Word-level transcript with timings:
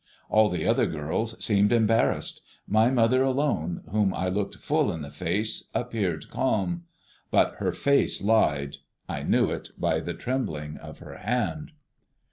All 0.29 0.49
the 0.49 0.65
other 0.65 0.87
girls 0.87 1.35
seemed 1.45 1.71
embarrassed. 1.71 2.41
My 2.67 2.89
mother 2.89 3.21
alone, 3.21 3.83
whom 3.91 4.15
I 4.15 4.29
looked 4.29 4.55
full 4.55 4.91
in 4.91 5.03
the 5.03 5.11
face, 5.11 5.69
appeared 5.75 6.31
calm; 6.31 6.85
but 7.29 7.53
her 7.59 7.71
face 7.71 8.19
lied, 8.19 8.77
I 9.07 9.21
knew 9.21 9.51
it 9.51 9.69
by 9.77 9.99
the 9.99 10.15
trembling 10.15 10.77
of 10.77 10.97
her 11.05 11.17
hand. 11.19 11.73